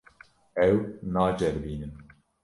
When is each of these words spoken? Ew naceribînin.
Ew 0.67 0.77
naceribînin. 1.13 1.93